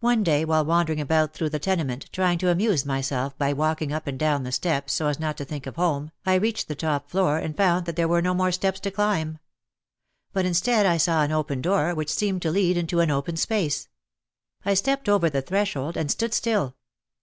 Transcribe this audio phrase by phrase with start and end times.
[0.00, 4.06] One day, while wandering about through the tenement, trying to amuse myself by walking up
[4.06, 7.08] and down the steps, so as not to think of home, I reached the top
[7.08, 9.38] floor and found that there were no more steps to climb.
[10.34, 13.38] But in stead I saw an open door which seemed to lead into an open
[13.38, 13.88] space.
[14.66, 16.76] I stepped over the threshold and stood still.